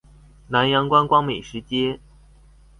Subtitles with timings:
[0.47, 1.99] 南洋觀光美食街